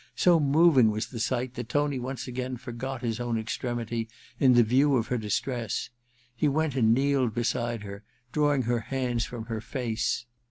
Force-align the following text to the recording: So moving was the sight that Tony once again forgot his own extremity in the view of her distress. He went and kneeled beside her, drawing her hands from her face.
So 0.15 0.39
moving 0.39 0.89
was 0.89 1.09
the 1.09 1.19
sight 1.19 1.53
that 1.53 1.69
Tony 1.69 1.99
once 1.99 2.27
again 2.27 2.57
forgot 2.57 3.03
his 3.03 3.19
own 3.19 3.37
extremity 3.37 4.09
in 4.39 4.53
the 4.53 4.63
view 4.63 4.95
of 4.97 5.09
her 5.09 5.17
distress. 5.19 5.91
He 6.35 6.47
went 6.47 6.75
and 6.75 6.91
kneeled 6.95 7.35
beside 7.35 7.83
her, 7.83 8.03
drawing 8.31 8.63
her 8.63 8.79
hands 8.79 9.25
from 9.25 9.45
her 9.45 9.61
face. 9.61 10.25